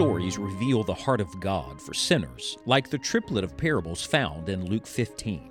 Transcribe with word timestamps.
stories 0.00 0.38
reveal 0.38 0.82
the 0.82 0.94
heart 0.94 1.20
of 1.20 1.40
God 1.40 1.78
for 1.78 1.92
sinners, 1.92 2.56
like 2.64 2.88
the 2.88 2.96
triplet 2.96 3.44
of 3.44 3.54
parables 3.58 4.02
found 4.02 4.48
in 4.48 4.64
Luke 4.64 4.86
15. 4.86 5.50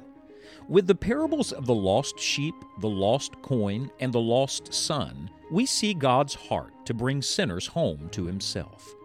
With 0.68 0.88
the 0.88 0.96
parables 0.96 1.52
of 1.52 1.68
the 1.68 1.75
lost 1.75 2.20
sheep, 2.20 2.55
the 2.80 2.89
lost 2.89 3.39
coin, 3.43 3.91
and 4.00 4.12
the 4.12 4.20
lost 4.20 4.73
son, 4.73 5.30
we 5.52 5.68
see 5.68 5.93
God's 5.93 6.34
heart 6.34 6.73
to 6.88 6.96
bring 6.96 7.21
sinners 7.21 7.68
home 7.68 8.09
to 8.09 8.25
Himself. 8.25 8.96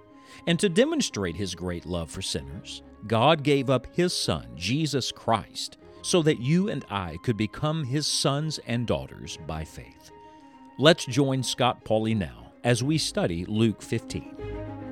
And 0.46 0.58
to 0.60 0.70
demonstrate 0.70 1.36
His 1.36 1.54
great 1.54 1.84
love 1.84 2.10
for 2.10 2.22
sinners, 2.22 2.82
God 3.06 3.42
gave 3.42 3.68
up 3.68 3.86
His 3.94 4.14
Son, 4.14 4.46
Jesus 4.56 5.12
Christ, 5.12 5.76
so 6.00 6.22
that 6.22 6.40
you 6.40 6.70
and 6.70 6.86
I 6.88 7.18
could 7.22 7.36
become 7.36 7.84
His 7.84 8.06
sons 8.06 8.60
and 8.66 8.86
daughters 8.86 9.38
by 9.46 9.64
faith. 9.64 10.10
Let's 10.78 11.04
join 11.04 11.42
Scott 11.42 11.84
Pauley 11.84 12.16
now 12.16 12.54
as 12.64 12.82
we 12.82 12.96
study 12.96 13.44
Luke 13.44 13.82
15. 13.82 14.83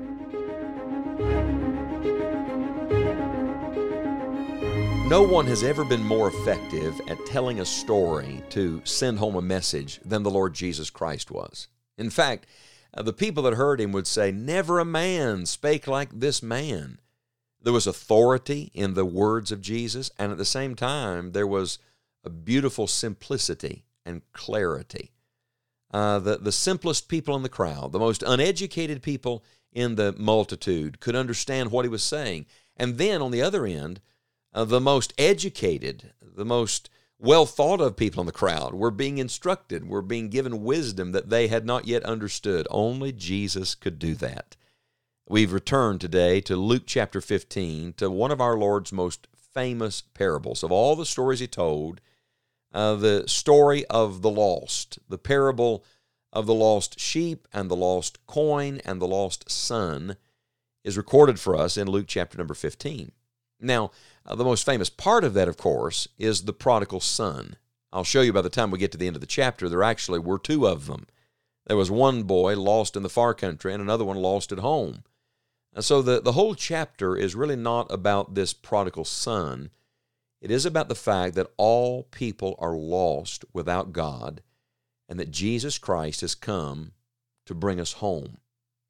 No 5.13 5.21
one 5.21 5.45
has 5.45 5.61
ever 5.61 5.85
been 5.85 6.03
more 6.03 6.29
effective 6.29 6.99
at 7.07 7.23
telling 7.27 7.59
a 7.59 7.65
story 7.65 8.41
to 8.49 8.81
send 8.83 9.19
home 9.19 9.35
a 9.35 9.43
message 9.43 9.99
than 10.03 10.23
the 10.23 10.31
Lord 10.31 10.55
Jesus 10.55 10.89
Christ 10.89 11.29
was. 11.29 11.67
In 11.99 12.09
fact, 12.09 12.47
uh, 12.95 13.03
the 13.03 13.13
people 13.13 13.43
that 13.43 13.53
heard 13.53 13.79
him 13.79 13.91
would 13.91 14.07
say, 14.07 14.31
Never 14.31 14.79
a 14.79 14.85
man 14.85 15.45
spake 15.45 15.85
like 15.85 16.19
this 16.19 16.41
man. 16.41 16.99
There 17.61 17.71
was 17.71 17.85
authority 17.85 18.71
in 18.73 18.95
the 18.95 19.05
words 19.05 19.51
of 19.51 19.61
Jesus, 19.61 20.09
and 20.17 20.31
at 20.31 20.39
the 20.39 20.45
same 20.45 20.73
time, 20.73 21.33
there 21.33 21.45
was 21.45 21.77
a 22.23 22.31
beautiful 22.31 22.87
simplicity 22.87 23.85
and 24.03 24.23
clarity. 24.31 25.11
Uh, 25.91 26.17
the, 26.17 26.37
the 26.37 26.51
simplest 26.51 27.07
people 27.07 27.35
in 27.35 27.43
the 27.43 27.49
crowd, 27.49 27.91
the 27.91 27.99
most 27.99 28.23
uneducated 28.23 29.03
people 29.03 29.43
in 29.71 29.93
the 29.93 30.15
multitude, 30.17 30.99
could 30.99 31.15
understand 31.15 31.69
what 31.69 31.85
he 31.85 31.89
was 31.89 32.01
saying. 32.01 32.47
And 32.75 32.97
then 32.97 33.21
on 33.21 33.29
the 33.29 33.43
other 33.43 33.67
end, 33.67 34.01
uh, 34.53 34.65
the 34.65 34.81
most 34.81 35.13
educated, 35.17 36.13
the 36.21 36.45
most 36.45 36.89
well 37.19 37.45
thought 37.45 37.81
of 37.81 37.95
people 37.95 38.21
in 38.21 38.25
the 38.25 38.31
crowd 38.31 38.73
were 38.73 38.91
being 38.91 39.17
instructed, 39.17 39.87
were 39.87 40.01
being 40.01 40.29
given 40.29 40.63
wisdom 40.63 41.11
that 41.13 41.29
they 41.29 41.47
had 41.47 41.65
not 41.65 41.87
yet 41.87 42.03
understood. 42.03 42.67
Only 42.69 43.11
Jesus 43.11 43.75
could 43.75 43.97
do 43.97 44.13
that. 44.15 44.55
We've 45.27 45.53
returned 45.53 46.01
today 46.01 46.41
to 46.41 46.57
Luke 46.57 46.83
chapter 46.85 47.21
15, 47.21 47.93
to 47.93 48.09
one 48.09 48.31
of 48.31 48.41
our 48.41 48.57
Lord's 48.57 48.91
most 48.91 49.27
famous 49.53 50.01
parables. 50.01 50.63
Of 50.63 50.71
all 50.71 50.95
the 50.95 51.05
stories 51.05 51.39
he 51.39 51.47
told, 51.47 52.01
uh, 52.73 52.95
the 52.95 53.23
story 53.27 53.85
of 53.85 54.21
the 54.21 54.29
lost, 54.29 54.99
the 55.07 55.17
parable 55.17 55.85
of 56.33 56.45
the 56.45 56.53
lost 56.53 56.99
sheep 56.99 57.47
and 57.53 57.69
the 57.69 57.75
lost 57.75 58.25
coin 58.27 58.81
and 58.83 59.01
the 59.01 59.07
lost 59.07 59.49
son, 59.49 60.17
is 60.83 60.97
recorded 60.97 61.39
for 61.39 61.55
us 61.55 61.77
in 61.77 61.87
Luke 61.87 62.07
chapter 62.07 62.37
number 62.37 62.53
15. 62.53 63.13
Now, 63.63 63.91
uh, 64.25 64.35
the 64.35 64.43
most 64.43 64.65
famous 64.65 64.89
part 64.89 65.23
of 65.23 65.33
that, 65.33 65.47
of 65.47 65.57
course, 65.57 66.07
is 66.17 66.43
the 66.43 66.53
prodigal 66.53 66.99
son. 66.99 67.57
I'll 67.91 68.03
show 68.03 68.21
you 68.21 68.33
by 68.33 68.41
the 68.41 68.49
time 68.49 68.71
we 68.71 68.79
get 68.79 68.91
to 68.93 68.97
the 68.97 69.07
end 69.07 69.15
of 69.15 69.21
the 69.21 69.27
chapter, 69.27 69.69
there 69.69 69.83
actually 69.83 70.19
were 70.19 70.39
two 70.39 70.67
of 70.67 70.87
them. 70.87 71.07
There 71.67 71.77
was 71.77 71.91
one 71.91 72.23
boy 72.23 72.59
lost 72.59 72.95
in 72.95 73.03
the 73.03 73.09
far 73.09 73.33
country 73.33 73.73
and 73.73 73.81
another 73.81 74.03
one 74.03 74.17
lost 74.17 74.51
at 74.51 74.59
home. 74.59 75.03
And 75.73 75.83
so 75.83 76.01
the, 76.01 76.21
the 76.21 76.33
whole 76.33 76.55
chapter 76.55 77.15
is 77.15 77.35
really 77.35 77.55
not 77.55 77.91
about 77.91 78.35
this 78.35 78.53
prodigal 78.53 79.05
son. 79.05 79.69
It 80.41 80.51
is 80.51 80.65
about 80.65 80.89
the 80.89 80.95
fact 80.95 81.35
that 81.35 81.51
all 81.57 82.03
people 82.03 82.55
are 82.59 82.75
lost 82.75 83.45
without 83.53 83.93
God 83.93 84.41
and 85.07 85.19
that 85.19 85.31
Jesus 85.31 85.77
Christ 85.77 86.21
has 86.21 86.35
come 86.35 86.91
to 87.45 87.55
bring 87.55 87.79
us 87.79 87.93
home. 87.93 88.37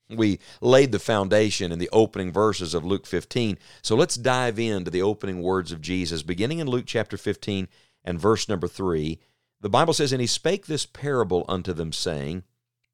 We 0.10 0.40
laid 0.62 0.92
the 0.92 1.00
foundation 1.00 1.72
in 1.72 1.80
the 1.80 1.90
opening 1.92 2.32
verses 2.32 2.74
of 2.74 2.86
Luke 2.86 3.06
15. 3.06 3.58
So 3.82 3.96
let's 3.96 4.16
dive 4.16 4.60
into 4.60 4.92
the 4.92 5.02
opening 5.02 5.42
words 5.42 5.72
of 5.72 5.82
Jesus, 5.82 6.24
beginning 6.24 6.60
in 6.60 6.68
Luke 6.68 6.86
chapter 6.86 7.18
15 7.18 7.68
and 8.04 8.20
verse 8.20 8.50
number 8.50 8.68
3. 8.68 9.20
The 9.62 9.70
Bible 9.70 9.94
says, 9.94 10.12
And 10.12 10.22
he 10.22 10.28
spake 10.28 10.66
this 10.66 10.86
parable 10.86 11.46
unto 11.48 11.72
them, 11.72 11.94
saying, 11.94 12.44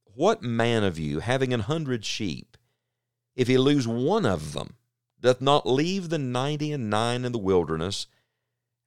What 0.05 0.43
man 0.43 0.83
of 0.83 0.99
you, 0.99 1.19
having 1.19 1.51
an 1.51 1.61
hundred 1.61 2.05
sheep, 2.05 2.57
if 3.35 3.47
he 3.47 3.57
lose 3.57 3.87
one 3.87 4.25
of 4.25 4.53
them, 4.53 4.75
doth 5.19 5.41
not 5.41 5.67
leave 5.67 6.09
the 6.09 6.19
ninety 6.19 6.71
and 6.71 6.89
nine 6.89 7.25
in 7.25 7.31
the 7.31 7.39
wilderness, 7.39 8.07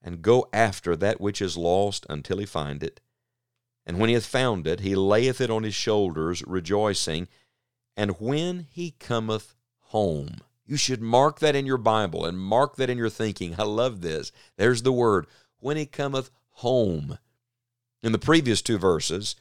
and 0.01 0.23
go 0.23 0.49
after 0.53 0.95
that 0.97 1.21
which 1.21 1.43
is 1.43 1.57
lost 1.57 2.07
until 2.09 2.39
he 2.39 2.47
find 2.47 2.83
it? 2.83 3.01
And 3.85 3.99
when 3.99 4.09
he 4.09 4.15
hath 4.15 4.27
found 4.27 4.67
it, 4.67 4.81
he 4.81 4.95
layeth 4.95 5.41
it 5.41 5.51
on 5.51 5.65
his 5.65 5.75
shoulders, 5.75 6.43
rejoicing 6.47 7.27
and 7.97 8.21
when 8.21 8.67
he 8.71 8.93
cometh 8.93 9.55
home. 9.81 10.39
You 10.65 10.77
should 10.77 11.03
mark 11.03 11.41
that 11.41 11.57
in 11.57 11.67
your 11.67 11.79
Bible 11.79 12.25
and 12.25 12.39
mark 12.39 12.77
that 12.77 12.89
in 12.89 12.97
your 12.97 13.11
thinking. 13.11 13.57
I 13.59 13.65
love 13.65 14.01
this. 14.01 14.33
There's 14.57 14.83
the 14.83 14.93
word, 14.93 15.27
when 15.59 15.77
he 15.77 15.87
cometh 15.87 16.31
home. 16.51 17.19
In 18.03 18.13
the 18.13 18.19
previous 18.19 18.63
two 18.63 18.79
verses, 18.79 19.37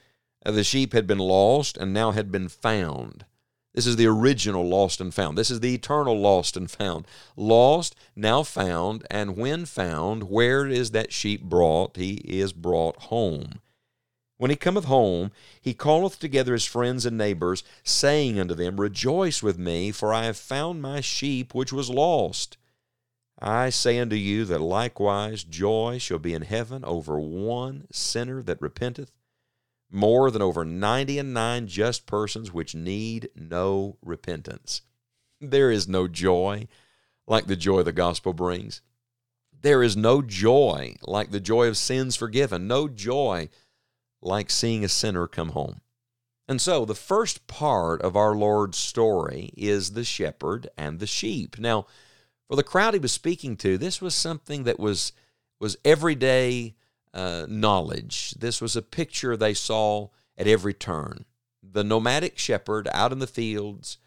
uh, 0.45 0.51
the 0.51 0.63
sheep 0.63 0.93
had 0.93 1.07
been 1.07 1.19
lost 1.19 1.77
and 1.77 1.93
now 1.93 2.11
had 2.11 2.31
been 2.31 2.49
found. 2.49 3.25
This 3.73 3.87
is 3.87 3.95
the 3.95 4.07
original 4.07 4.67
lost 4.67 4.99
and 4.99 5.13
found. 5.13 5.37
This 5.37 5.49
is 5.49 5.61
the 5.61 5.73
eternal 5.73 6.19
lost 6.19 6.57
and 6.57 6.69
found. 6.69 7.05
Lost, 7.37 7.95
now 8.15 8.43
found, 8.43 9.07
and 9.09 9.37
when 9.37 9.65
found, 9.65 10.23
where 10.23 10.67
is 10.67 10.91
that 10.91 11.13
sheep 11.13 11.43
brought? 11.43 11.95
He 11.95 12.15
is 12.15 12.51
brought 12.51 13.03
home. 13.03 13.61
When 14.41 14.49
he 14.49 14.57
cometh 14.57 14.85
home, 14.85 15.29
he 15.61 15.75
calleth 15.75 16.17
together 16.17 16.53
his 16.53 16.65
friends 16.65 17.05
and 17.05 17.15
neighbors, 17.15 17.63
saying 17.83 18.39
unto 18.39 18.55
them, 18.55 18.81
Rejoice 18.81 19.43
with 19.43 19.59
me, 19.59 19.91
for 19.91 20.11
I 20.11 20.25
have 20.25 20.35
found 20.35 20.81
my 20.81 20.99
sheep 20.99 21.53
which 21.53 21.71
was 21.71 21.91
lost. 21.91 22.57
I 23.37 23.69
say 23.69 23.99
unto 23.99 24.15
you 24.15 24.45
that 24.45 24.59
likewise 24.59 25.43
joy 25.43 25.99
shall 25.99 26.17
be 26.17 26.33
in 26.33 26.41
heaven 26.41 26.83
over 26.83 27.19
one 27.19 27.85
sinner 27.91 28.41
that 28.41 28.59
repenteth, 28.59 29.11
more 29.91 30.31
than 30.31 30.41
over 30.41 30.65
ninety 30.65 31.19
and 31.19 31.35
nine 31.35 31.67
just 31.67 32.07
persons 32.07 32.51
which 32.51 32.73
need 32.73 33.29
no 33.35 33.97
repentance. 34.01 34.81
There 35.39 35.69
is 35.69 35.87
no 35.87 36.07
joy 36.07 36.67
like 37.27 37.45
the 37.45 37.55
joy 37.55 37.83
the 37.83 37.91
gospel 37.91 38.33
brings. 38.33 38.81
There 39.61 39.83
is 39.83 39.95
no 39.95 40.23
joy 40.23 40.95
like 41.03 41.29
the 41.29 41.39
joy 41.39 41.67
of 41.67 41.77
sins 41.77 42.15
forgiven, 42.15 42.65
no 42.65 42.87
joy 42.87 43.49
like 44.21 44.49
seeing 44.49 44.83
a 44.83 44.89
sinner 44.89 45.27
come 45.27 45.49
home. 45.49 45.81
And 46.47 46.59
so 46.59 46.85
the 46.85 46.95
first 46.95 47.47
part 47.47 48.01
of 48.01 48.15
our 48.15 48.35
Lord's 48.35 48.77
story 48.77 49.51
is 49.55 49.91
the 49.91 50.03
shepherd 50.03 50.69
and 50.77 50.99
the 50.99 51.07
sheep. 51.07 51.57
Now, 51.57 51.85
for 52.47 52.55
the 52.55 52.63
crowd 52.63 52.93
he 52.93 52.99
was 52.99 53.13
speaking 53.13 53.55
to, 53.57 53.77
this 53.77 54.01
was 54.01 54.13
something 54.13 54.63
that 54.63 54.79
was 54.79 55.13
was 55.59 55.77
everyday 55.85 56.75
uh, 57.13 57.45
knowledge. 57.47 58.31
This 58.31 58.59
was 58.59 58.75
a 58.75 58.81
picture 58.81 59.37
they 59.37 59.53
saw 59.53 60.09
at 60.37 60.47
every 60.47 60.73
turn. 60.73 61.25
The 61.63 61.83
nomadic 61.83 62.37
shepherd 62.37 62.89
out 62.91 63.11
in 63.11 63.19
the 63.19 63.27
fields 63.27 63.97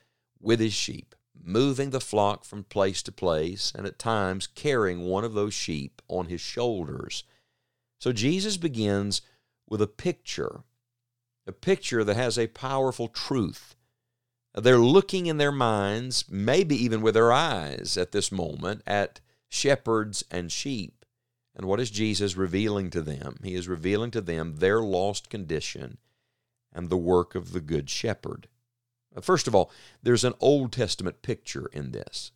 with 0.41 0.61
his 0.61 0.75
sheep, 0.75 1.15
moving 1.43 1.91
the 1.91 2.01
flock 2.01 2.45
from 2.45 2.65
place 2.65 3.03
to 3.05 3.13
place, 3.13 3.73
and 3.75 3.87
at 3.87 3.99
times 3.99 4.47
carrying 4.49 5.07
one 5.07 5.25
of 5.25 5.33
those 5.33 5.55
sheep 5.55 6.03
on 6.09 6.27
his 6.27 6.41
shoulders. 6.41 7.25
So 8.01 8.13
Jesus 8.13 8.57
begins 8.57 9.23
with 9.69 9.83
a 9.83 9.87
picture, 9.87 10.63
a 11.47 11.53
picture 11.53 12.05
that 12.05 12.17
has 12.17 12.39
a 12.39 12.49
powerful 12.49 13.09
truth. 13.09 13.77
They're 14.55 14.79
looking 14.79 15.27
in 15.27 15.39
their 15.39 15.53
minds, 15.53 16.25
maybe 16.31 16.77
even 16.77 17.01
with 17.03 17.15
their 17.15 17.33
eyes 17.33 17.97
at 17.97 18.13
this 18.13 18.31
moment, 18.31 18.83
at 18.87 19.21
shepherds 19.49 20.25
and 20.31 20.53
sheep. 20.53 21.05
And 21.57 21.67
what 21.67 21.81
is 21.81 21.91
Jesus 21.91 22.37
revealing 22.37 22.91
to 22.91 23.03
them? 23.03 23.39
He 23.43 23.55
is 23.55 23.69
revealing 23.69 24.11
to 24.13 24.21
them 24.21 24.57
their 24.57 24.81
lost 24.81 25.31
condition 25.31 25.99
and 26.73 26.89
the 26.89 26.97
work 26.97 27.35
of 27.35 27.53
the 27.53 27.61
Good 27.61 27.89
Shepherd. 27.89 28.49
First 29.21 29.47
of 29.47 29.55
all, 29.55 29.71
there's 30.03 30.25
an 30.25 30.35
Old 30.41 30.73
Testament 30.73 31.23
picture 31.23 31.69
in 31.73 31.93
this. 31.93 32.33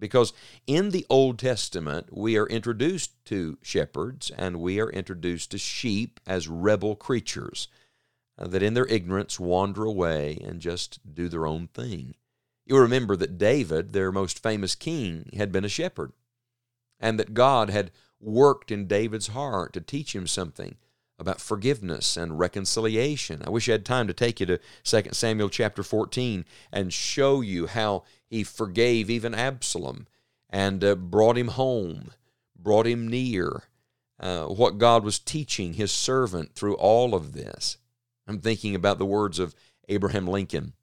Because 0.00 0.32
in 0.66 0.90
the 0.90 1.06
Old 1.08 1.38
Testament, 1.38 2.08
we 2.10 2.36
are 2.36 2.46
introduced 2.46 3.24
to 3.26 3.58
shepherds 3.62 4.32
and 4.36 4.60
we 4.60 4.80
are 4.80 4.90
introduced 4.90 5.52
to 5.52 5.58
sheep 5.58 6.18
as 6.26 6.48
rebel 6.48 6.96
creatures 6.96 7.68
uh, 8.38 8.48
that 8.48 8.62
in 8.62 8.74
their 8.74 8.86
ignorance 8.86 9.38
wander 9.38 9.84
away 9.84 10.38
and 10.42 10.60
just 10.60 11.14
do 11.14 11.28
their 11.28 11.46
own 11.46 11.68
thing. 11.68 12.14
You 12.66 12.78
remember 12.78 13.14
that 13.16 13.38
David, 13.38 13.92
their 13.92 14.10
most 14.10 14.42
famous 14.42 14.74
king, 14.74 15.30
had 15.36 15.52
been 15.52 15.64
a 15.64 15.68
shepherd 15.68 16.12
and 16.98 17.18
that 17.18 17.34
God 17.34 17.70
had 17.70 17.90
worked 18.20 18.70
in 18.70 18.86
David's 18.86 19.28
heart 19.28 19.72
to 19.74 19.80
teach 19.80 20.14
him 20.14 20.26
something 20.26 20.76
about 21.18 21.40
forgiveness 21.40 22.16
and 22.16 22.38
reconciliation. 22.38 23.42
I 23.44 23.50
wish 23.50 23.68
I 23.68 23.72
had 23.72 23.84
time 23.84 24.06
to 24.06 24.14
take 24.14 24.40
you 24.40 24.46
to 24.46 24.60
2 24.84 25.10
Samuel 25.12 25.50
chapter 25.50 25.82
14 25.82 26.46
and 26.72 26.92
show 26.92 27.42
you 27.42 27.66
how 27.66 28.04
he 28.30 28.42
forgave 28.44 29.10
even 29.10 29.34
Absalom 29.34 30.06
and 30.48 30.82
uh, 30.82 30.94
brought 30.94 31.36
him 31.36 31.48
home, 31.48 32.12
brought 32.56 32.86
him 32.86 33.06
near. 33.06 33.64
Uh, 34.18 34.44
what 34.46 34.78
God 34.78 35.02
was 35.02 35.18
teaching 35.18 35.74
his 35.74 35.90
servant 35.90 36.54
through 36.54 36.74
all 36.74 37.14
of 37.14 37.32
this. 37.32 37.78
I'm 38.26 38.38
thinking 38.38 38.74
about 38.74 38.98
the 38.98 39.06
words 39.06 39.38
of 39.38 39.54
Abraham 39.88 40.26
Lincoln 40.26 40.74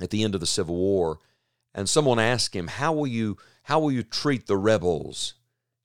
at 0.00 0.10
the 0.10 0.22
end 0.22 0.34
of 0.34 0.40
the 0.40 0.46
Civil 0.46 0.76
War 0.76 1.18
and 1.74 1.88
someone 1.88 2.18
asked 2.18 2.54
him, 2.54 2.68
"How 2.68 2.92
will 2.92 3.06
you 3.06 3.38
how 3.64 3.80
will 3.80 3.92
you 3.92 4.02
treat 4.02 4.46
the 4.46 4.56
rebels? 4.56 5.34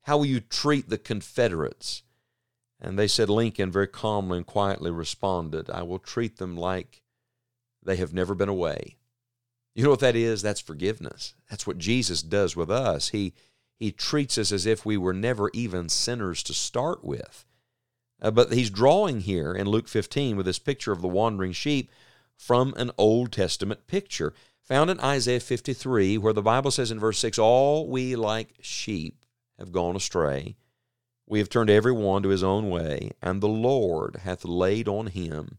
How 0.04 0.18
will 0.18 0.26
you 0.26 0.40
treat 0.40 0.90
the 0.90 0.98
Confederates?" 0.98 2.04
And 2.80 2.98
they 2.98 3.08
said 3.08 3.30
Lincoln 3.30 3.72
very 3.72 3.88
calmly 3.88 4.38
and 4.38 4.48
quietly 4.48 4.92
responded, 4.92 5.70
"I 5.70 5.84
will 5.84 6.00
treat 6.00 6.38
them 6.38 6.58
like 6.58 7.04
they 7.84 7.98
have 7.98 8.14
never 8.14 8.36
been 8.36 8.50
away." 8.50 8.98
You 9.76 9.84
know 9.84 9.90
what 9.90 10.00
that 10.00 10.16
is? 10.16 10.42
That's 10.42 10.62
forgiveness. 10.62 11.36
That's 11.50 11.68
what 11.68 11.78
Jesus 11.78 12.22
does 12.22 12.56
with 12.56 12.72
us. 12.72 13.10
He 13.10 13.34
he 13.78 13.92
treats 13.92 14.38
us 14.38 14.54
as 14.54 14.66
if 14.66 14.86
we 14.86 14.96
were 14.96 15.14
never 15.14 15.52
even 15.54 15.90
sinners 15.90 16.42
to 16.44 16.54
start 16.54 17.04
with. 17.04 17.46
Uh, 18.22 18.32
but 18.32 18.54
he's 18.54 18.70
drawing 18.70 19.20
here 19.20 19.54
in 19.54 19.68
Luke 19.68 19.90
15 19.90 20.38
with 20.38 20.46
this 20.46 20.60
picture 20.60 20.94
of 20.94 21.02
the 21.02 21.10
wandering 21.10 21.52
sheep 21.52 21.92
from 22.38 22.74
an 22.78 22.92
Old 22.98 23.34
Testament 23.34 23.86
picture 23.86 24.34
found 24.62 24.90
in 24.90 25.00
Isaiah 25.00 25.40
53, 25.40 26.18
where 26.18 26.34
the 26.34 26.42
Bible 26.42 26.72
says 26.72 26.90
in 26.90 27.00
verse 27.00 27.20
6 27.20 27.38
All 27.38 27.90
we 27.90 28.16
like 28.16 28.56
sheep 28.62 29.26
have 29.60 29.72
gone 29.72 29.96
astray. 29.96 30.56
We 31.28 31.40
have 31.40 31.50
turned 31.50 31.70
every 31.70 31.92
one 31.92 32.24
to 32.24 32.30
his 32.30 32.44
own 32.44 32.70
way, 32.70 33.12
and 33.22 33.42
the 33.42 33.48
Lord 33.48 34.18
hath 34.24 34.46
laid 34.46 34.88
on 34.88 35.08
him 35.08 35.58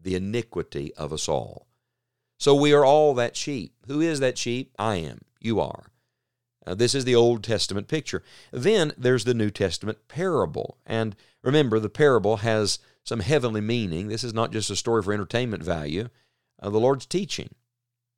the 0.00 0.14
iniquity 0.14 0.94
of 0.94 1.12
us 1.12 1.28
all. 1.28 1.65
So 2.38 2.54
we 2.54 2.72
are 2.72 2.84
all 2.84 3.14
that 3.14 3.36
sheep. 3.36 3.74
Who 3.86 4.00
is 4.00 4.20
that 4.20 4.38
sheep? 4.38 4.72
I 4.78 4.96
am. 4.96 5.20
You 5.40 5.60
are. 5.60 5.90
Uh, 6.66 6.74
this 6.74 6.94
is 6.94 7.04
the 7.04 7.14
Old 7.14 7.44
Testament 7.44 7.88
picture. 7.88 8.22
Then 8.50 8.92
there's 8.98 9.24
the 9.24 9.34
New 9.34 9.50
Testament 9.50 9.98
parable. 10.08 10.78
And 10.84 11.14
remember, 11.42 11.78
the 11.78 11.88
parable 11.88 12.38
has 12.38 12.78
some 13.04 13.20
heavenly 13.20 13.60
meaning. 13.60 14.08
This 14.08 14.24
is 14.24 14.34
not 14.34 14.50
just 14.50 14.70
a 14.70 14.76
story 14.76 15.02
for 15.02 15.12
entertainment 15.12 15.62
value. 15.62 16.08
Uh, 16.60 16.70
the 16.70 16.80
Lord's 16.80 17.06
teaching. 17.06 17.50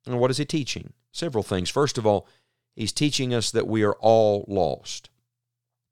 And 0.05 0.19
what 0.19 0.31
is 0.31 0.37
He 0.37 0.45
teaching? 0.45 0.93
Several 1.11 1.43
things. 1.43 1.69
First 1.69 1.97
of 1.97 2.07
all, 2.07 2.27
He's 2.75 2.91
teaching 2.91 3.33
us 3.33 3.51
that 3.51 3.67
we 3.67 3.83
are 3.83 3.95
all 3.99 4.45
lost. 4.47 5.09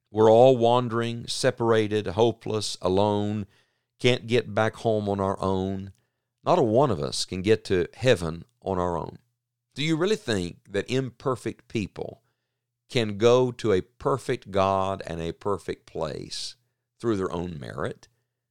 We're 0.10 0.32
all 0.32 0.58
wandering, 0.58 1.28
separated, 1.28 2.08
hopeless, 2.08 2.78
alone, 2.82 3.46
can't 4.00 4.26
get 4.26 4.56
back 4.56 4.76
home 4.76 5.10
on 5.10 5.20
our 5.20 5.40
own. 5.42 5.92
Not 6.48 6.58
a 6.58 6.64
one 6.64 6.90
of 6.90 7.04
us 7.04 7.26
can 7.26 7.44
get 7.44 7.64
to 7.66 7.88
heaven 7.94 8.46
on 8.64 8.80
our 8.80 8.98
own. 8.98 9.20
Do 9.76 9.84
you 9.84 9.96
really 9.96 10.16
think 10.16 10.72
that 10.72 10.90
imperfect 10.90 11.68
people 11.68 12.24
can 12.90 13.18
go 13.18 13.52
to 13.52 13.74
a 13.74 13.82
perfect 13.82 14.52
God 14.52 15.04
and 15.06 15.22
a 15.22 15.34
perfect 15.34 15.86
place 15.86 16.56
through 17.00 17.18
their 17.18 17.32
own 17.32 17.60
merit. 17.60 18.08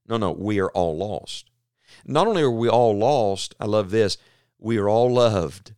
No, 0.07 0.17
no, 0.17 0.31
we 0.31 0.61
are 0.61 0.71
all 0.71 0.97
lost. 0.97 1.51
Not 2.05 2.27
only 2.27 2.43
are 2.43 2.51
we 2.51 2.69
all 2.69 2.97
lost, 2.97 3.55
I 3.59 3.65
love 3.65 3.91
this, 3.91 4.19
we 4.59 4.77
are 4.77 4.89
all 4.89 5.13
loved. 5.13 5.75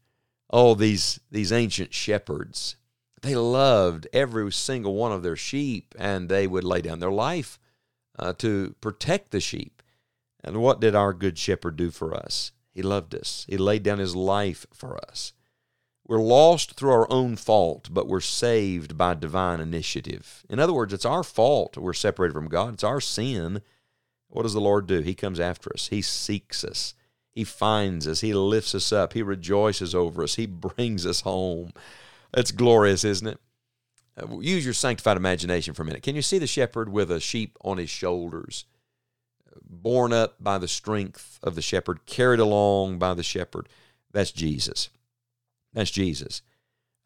Oh, 0.50 0.74
these, 0.74 1.20
these 1.30 1.52
ancient 1.52 1.94
shepherds, 1.94 2.76
they 3.22 3.36
loved 3.36 4.06
every 4.12 4.50
single 4.52 4.94
one 4.94 5.12
of 5.12 5.22
their 5.22 5.36
sheep 5.36 5.94
and 5.98 6.28
they 6.28 6.46
would 6.46 6.64
lay 6.64 6.80
down 6.80 7.00
their 7.00 7.12
life 7.12 7.58
uh, 8.18 8.32
to 8.34 8.74
protect 8.80 9.30
the 9.30 9.40
sheep. 9.40 9.82
And 10.42 10.58
what 10.58 10.80
did 10.80 10.94
our 10.94 11.12
good 11.12 11.38
shepherd 11.38 11.76
do 11.76 11.90
for 11.90 12.14
us? 12.14 12.52
He 12.72 12.82
loved 12.82 13.14
us. 13.14 13.44
He 13.48 13.56
laid 13.56 13.82
down 13.82 13.98
his 13.98 14.14
life 14.14 14.66
for 14.72 14.96
us. 15.08 15.32
We're 16.06 16.22
lost 16.22 16.72
through 16.72 16.92
our 16.92 17.12
own 17.12 17.36
fault, 17.36 17.88
but 17.92 18.08
we're 18.08 18.20
saved 18.20 18.96
by 18.96 19.12
divine 19.14 19.60
initiative. 19.60 20.46
In 20.48 20.58
other 20.58 20.72
words, 20.72 20.94
it's 20.94 21.04
our 21.04 21.22
fault 21.22 21.76
we're 21.76 21.92
separated 21.92 22.32
from 22.32 22.48
God. 22.48 22.74
It's 22.74 22.84
our 22.84 23.00
sin. 23.00 23.60
What 24.28 24.44
does 24.44 24.54
the 24.54 24.60
Lord 24.60 24.86
do? 24.86 25.00
He 25.00 25.14
comes 25.14 25.38
after 25.38 25.70
us, 25.74 25.88
He 25.88 26.00
seeks 26.00 26.64
us, 26.64 26.94
He 27.30 27.44
finds 27.44 28.06
us, 28.06 28.20
He 28.20 28.32
lifts 28.32 28.74
us 28.74 28.92
up, 28.92 29.12
He 29.12 29.22
rejoices 29.22 29.94
over 29.94 30.22
us, 30.22 30.36
He 30.36 30.46
brings 30.46 31.04
us 31.04 31.22
home. 31.22 31.72
That's 32.32 32.52
glorious, 32.52 33.04
isn't 33.04 33.26
it? 33.26 33.40
Uh, 34.18 34.38
use 34.38 34.64
your 34.64 34.74
sanctified 34.74 35.16
imagination 35.16 35.74
for 35.74 35.82
a 35.82 35.84
minute. 35.84 36.02
Can 36.02 36.16
you 36.16 36.22
see 36.22 36.38
the 36.38 36.46
shepherd 36.46 36.88
with 36.88 37.10
a 37.10 37.20
sheep 37.20 37.56
on 37.62 37.78
his 37.78 37.90
shoulders, 37.90 38.64
borne 39.62 40.12
up 40.12 40.36
by 40.40 40.58
the 40.58 40.68
strength 40.68 41.38
of 41.42 41.54
the 41.54 41.62
shepherd, 41.62 42.06
carried 42.06 42.40
along 42.40 42.98
by 42.98 43.14
the 43.14 43.22
shepherd? 43.22 43.68
That's 44.12 44.32
Jesus. 44.32 44.90
That's 45.72 45.90
Jesus. 45.90 46.42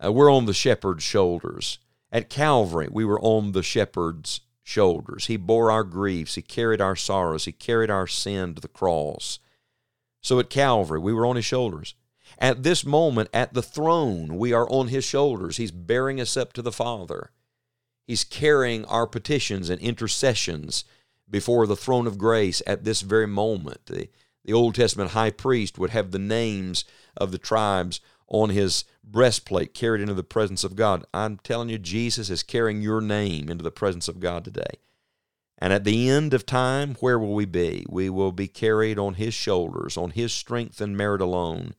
Uh, 0.04 0.12
we're 0.12 0.32
on 0.32 0.46
the 0.46 0.54
shepherd's 0.54 1.04
shoulders. 1.04 1.78
At 2.10 2.28
Calvary, 2.28 2.88
we 2.90 3.04
were 3.04 3.20
on 3.20 3.52
the 3.52 3.62
shepherd's 3.62 4.40
shoulders. 4.62 5.26
He 5.26 5.36
bore 5.36 5.70
our 5.70 5.84
griefs, 5.84 6.34
He 6.34 6.42
carried 6.42 6.80
our 6.80 6.96
sorrows, 6.96 7.44
He 7.44 7.52
carried 7.52 7.90
our 7.90 8.06
sin 8.06 8.54
to 8.54 8.60
the 8.60 8.68
cross. 8.68 9.38
So 10.20 10.38
at 10.38 10.50
Calvary, 10.50 11.00
we 11.00 11.12
were 11.12 11.26
on 11.26 11.36
His 11.36 11.44
shoulders. 11.44 11.94
At 12.38 12.62
this 12.62 12.84
moment, 12.84 13.28
at 13.32 13.54
the 13.54 13.62
throne, 13.62 14.36
we 14.36 14.52
are 14.52 14.68
on 14.70 14.88
His 14.88 15.04
shoulders. 15.04 15.56
He's 15.56 15.70
bearing 15.70 16.20
us 16.20 16.36
up 16.36 16.52
to 16.54 16.62
the 16.62 16.72
Father. 16.72 17.30
He's 18.06 18.24
carrying 18.24 18.84
our 18.86 19.06
petitions 19.06 19.70
and 19.70 19.80
intercessions 19.80 20.84
before 21.32 21.66
the 21.66 21.74
throne 21.74 22.06
of 22.06 22.18
grace 22.18 22.62
at 22.66 22.84
this 22.84 23.00
very 23.00 23.26
moment. 23.26 23.86
The, 23.86 24.08
the 24.44 24.52
Old 24.52 24.76
Testament 24.76 25.12
high 25.12 25.30
priest 25.30 25.78
would 25.78 25.90
have 25.90 26.10
the 26.10 26.18
names 26.18 26.84
of 27.16 27.32
the 27.32 27.38
tribes 27.38 28.00
on 28.28 28.50
his 28.50 28.84
breastplate 29.02 29.74
carried 29.74 30.02
into 30.02 30.14
the 30.14 30.22
presence 30.22 30.62
of 30.62 30.76
God. 30.76 31.04
I'm 31.12 31.38
telling 31.38 31.70
you, 31.70 31.78
Jesus 31.78 32.30
is 32.30 32.42
carrying 32.42 32.82
your 32.82 33.00
name 33.00 33.48
into 33.48 33.64
the 33.64 33.70
presence 33.70 34.08
of 34.08 34.20
God 34.20 34.44
today. 34.44 34.78
And 35.58 35.72
at 35.72 35.84
the 35.84 36.08
end 36.08 36.34
of 36.34 36.44
time, 36.44 36.96
where 37.00 37.18
will 37.18 37.34
we 37.34 37.46
be? 37.46 37.86
We 37.88 38.10
will 38.10 38.32
be 38.32 38.48
carried 38.48 38.98
on 38.98 39.14
his 39.14 39.32
shoulders, 39.32 39.96
on 39.96 40.10
his 40.10 40.32
strength 40.32 40.80
and 40.80 40.96
merit 40.96 41.20
alone, 41.20 41.74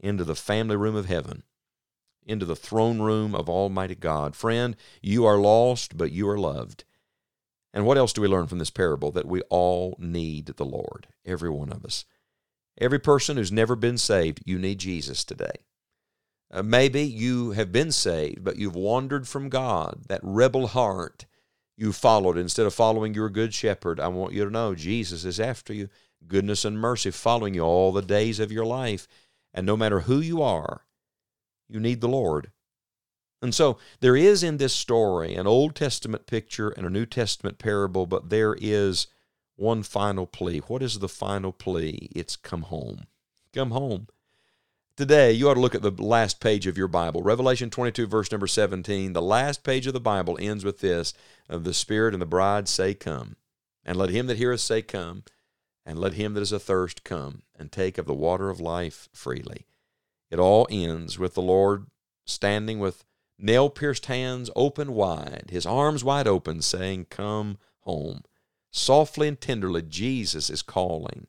into 0.00 0.24
the 0.24 0.36
family 0.36 0.76
room 0.76 0.94
of 0.94 1.06
heaven, 1.06 1.42
into 2.24 2.46
the 2.46 2.56
throne 2.56 3.00
room 3.00 3.34
of 3.34 3.48
Almighty 3.48 3.96
God. 3.96 4.36
Friend, 4.36 4.76
you 5.02 5.26
are 5.26 5.38
lost, 5.38 5.96
but 5.96 6.12
you 6.12 6.28
are 6.28 6.38
loved. 6.38 6.84
And 7.78 7.86
what 7.86 7.96
else 7.96 8.12
do 8.12 8.20
we 8.20 8.26
learn 8.26 8.48
from 8.48 8.58
this 8.58 8.70
parable? 8.70 9.12
That 9.12 9.28
we 9.28 9.40
all 9.50 9.94
need 10.00 10.46
the 10.46 10.64
Lord, 10.64 11.06
every 11.24 11.48
one 11.48 11.70
of 11.70 11.84
us. 11.84 12.04
Every 12.80 12.98
person 12.98 13.36
who's 13.36 13.52
never 13.52 13.76
been 13.76 13.98
saved, 13.98 14.42
you 14.44 14.58
need 14.58 14.80
Jesus 14.80 15.22
today. 15.22 15.62
Uh, 16.50 16.64
maybe 16.64 17.02
you 17.02 17.52
have 17.52 17.70
been 17.70 17.92
saved, 17.92 18.42
but 18.42 18.56
you've 18.56 18.74
wandered 18.74 19.28
from 19.28 19.48
God. 19.48 20.00
That 20.08 20.18
rebel 20.24 20.66
heart 20.66 21.26
you 21.76 21.92
followed 21.92 22.36
instead 22.36 22.66
of 22.66 22.74
following 22.74 23.14
your 23.14 23.30
good 23.30 23.54
shepherd. 23.54 24.00
I 24.00 24.08
want 24.08 24.32
you 24.32 24.44
to 24.44 24.50
know 24.50 24.74
Jesus 24.74 25.24
is 25.24 25.38
after 25.38 25.72
you. 25.72 25.88
Goodness 26.26 26.64
and 26.64 26.80
mercy 26.80 27.12
following 27.12 27.54
you 27.54 27.62
all 27.62 27.92
the 27.92 28.02
days 28.02 28.40
of 28.40 28.50
your 28.50 28.66
life. 28.66 29.06
And 29.54 29.64
no 29.64 29.76
matter 29.76 30.00
who 30.00 30.18
you 30.18 30.42
are, 30.42 30.84
you 31.68 31.78
need 31.78 32.00
the 32.00 32.08
Lord. 32.08 32.50
And 33.40 33.54
so 33.54 33.78
there 34.00 34.16
is 34.16 34.42
in 34.42 34.56
this 34.56 34.74
story 34.74 35.34
an 35.34 35.46
Old 35.46 35.74
Testament 35.74 36.26
picture 36.26 36.70
and 36.70 36.86
a 36.86 36.90
New 36.90 37.06
Testament 37.06 37.58
parable, 37.58 38.06
but 38.06 38.30
there 38.30 38.56
is 38.60 39.06
one 39.56 39.82
final 39.82 40.26
plea. 40.26 40.58
What 40.66 40.82
is 40.82 40.98
the 40.98 41.08
final 41.08 41.52
plea? 41.52 42.08
It's 42.14 42.36
come 42.36 42.62
home. 42.62 43.04
Come 43.52 43.70
home. 43.70 44.08
Today, 44.96 45.30
you 45.30 45.48
ought 45.48 45.54
to 45.54 45.60
look 45.60 45.76
at 45.76 45.82
the 45.82 45.92
last 45.92 46.40
page 46.40 46.66
of 46.66 46.76
your 46.76 46.88
Bible. 46.88 47.22
Revelation 47.22 47.70
22, 47.70 48.08
verse 48.08 48.32
number 48.32 48.48
17. 48.48 49.12
The 49.12 49.22
last 49.22 49.62
page 49.62 49.86
of 49.86 49.92
the 49.92 50.00
Bible 50.00 50.36
ends 50.40 50.64
with 50.64 50.80
this 50.80 51.14
the 51.48 51.72
Spirit 51.72 52.14
and 52.14 52.20
the 52.20 52.26
bride 52.26 52.66
say, 52.68 52.94
Come. 52.94 53.36
And 53.84 53.96
let 53.96 54.10
him 54.10 54.26
that 54.26 54.38
heareth 54.38 54.60
say, 54.60 54.82
Come. 54.82 55.22
And 55.86 55.98
let 55.98 56.14
him 56.14 56.34
that 56.34 56.40
is 56.40 56.52
athirst 56.52 57.04
come 57.04 57.42
and 57.56 57.70
take 57.70 57.96
of 57.96 58.06
the 58.06 58.12
water 58.14 58.50
of 58.50 58.60
life 58.60 59.08
freely. 59.12 59.66
It 60.30 60.38
all 60.38 60.66
ends 60.68 61.18
with 61.18 61.34
the 61.34 61.42
Lord 61.42 61.86
standing 62.26 62.78
with 62.78 63.04
nail 63.38 63.70
pierced 63.70 64.06
hands 64.06 64.50
open 64.56 64.92
wide, 64.94 65.46
his 65.50 65.66
arms 65.66 66.04
wide 66.04 66.26
open, 66.26 66.62
saying, 66.62 67.06
Come 67.10 67.58
home. 67.80 68.22
Softly 68.70 69.28
and 69.28 69.40
tenderly, 69.40 69.82
Jesus 69.82 70.50
is 70.50 70.62
calling. 70.62 71.26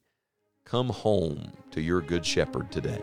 Come 0.65 0.89
home 0.89 1.53
to 1.71 1.81
your 1.81 2.01
good 2.01 2.25
shepherd 2.25 2.71
today. 2.71 3.01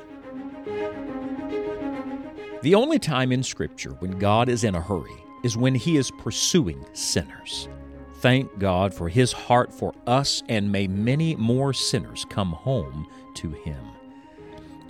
The 2.62 2.74
only 2.74 2.98
time 2.98 3.32
in 3.32 3.42
Scripture 3.42 3.92
when 3.98 4.18
God 4.18 4.48
is 4.48 4.64
in 4.64 4.74
a 4.74 4.80
hurry 4.80 5.24
is 5.42 5.56
when 5.56 5.74
He 5.74 5.96
is 5.96 6.10
pursuing 6.18 6.84
sinners. 6.92 7.68
Thank 8.16 8.58
God 8.58 8.92
for 8.92 9.08
His 9.08 9.32
heart 9.32 9.72
for 9.72 9.94
us, 10.06 10.42
and 10.48 10.70
may 10.70 10.86
many 10.86 11.36
more 11.36 11.72
sinners 11.72 12.26
come 12.28 12.52
home 12.52 13.06
to 13.34 13.50
Him. 13.50 13.84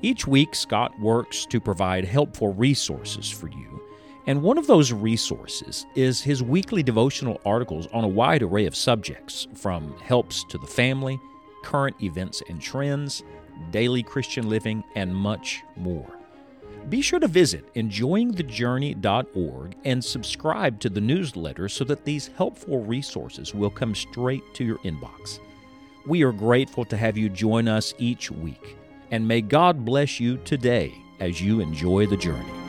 Each 0.02 0.26
week, 0.26 0.54
Scott 0.54 0.98
works 1.00 1.46
to 1.46 1.60
provide 1.60 2.04
helpful 2.04 2.54
resources 2.54 3.28
for 3.28 3.48
you, 3.48 3.82
and 4.26 4.42
one 4.42 4.58
of 4.58 4.66
those 4.66 4.92
resources 4.92 5.86
is 5.94 6.20
his 6.20 6.42
weekly 6.42 6.82
devotional 6.82 7.40
articles 7.46 7.86
on 7.92 8.02
a 8.02 8.08
wide 8.08 8.42
array 8.42 8.66
of 8.66 8.74
subjects, 8.74 9.46
from 9.54 9.96
helps 9.98 10.42
to 10.44 10.58
the 10.58 10.66
family, 10.66 11.20
current 11.62 11.94
events 12.02 12.42
and 12.48 12.60
trends, 12.60 13.22
daily 13.70 14.02
Christian 14.02 14.48
living, 14.48 14.82
and 14.96 15.14
much 15.14 15.62
more. 15.76 16.10
Be 16.88 17.02
sure 17.02 17.20
to 17.20 17.28
visit 17.28 17.72
enjoyingthejourney.org 17.74 19.76
and 19.84 20.04
subscribe 20.04 20.80
to 20.80 20.88
the 20.88 21.00
newsletter 21.00 21.68
so 21.68 21.84
that 21.84 22.04
these 22.04 22.30
helpful 22.36 22.84
resources 22.84 23.54
will 23.54 23.70
come 23.70 23.94
straight 23.94 24.42
to 24.54 24.64
your 24.64 24.78
inbox. 24.78 25.38
We 26.06 26.22
are 26.22 26.32
grateful 26.32 26.84
to 26.86 26.96
have 26.96 27.16
you 27.16 27.28
join 27.28 27.66
us 27.66 27.92
each 27.98 28.30
week, 28.30 28.76
and 29.10 29.26
may 29.26 29.40
God 29.40 29.84
bless 29.84 30.20
you 30.20 30.36
today 30.38 30.94
as 31.18 31.40
you 31.40 31.60
enjoy 31.60 32.06
the 32.06 32.16
journey. 32.16 32.65